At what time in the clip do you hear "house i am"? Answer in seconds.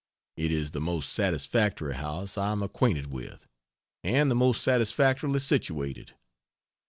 1.93-2.63